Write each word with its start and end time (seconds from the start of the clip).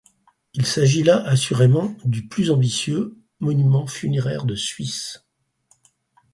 Il 0.55 0.65
s’agit 0.65 1.03
là 1.03 1.23
assurément 1.27 1.95
du 2.05 2.27
plus 2.27 2.49
ambitieux 2.49 3.19
monument 3.39 3.85
funéraire 3.85 4.45
de 4.45 4.55
Suisse. 4.55 5.27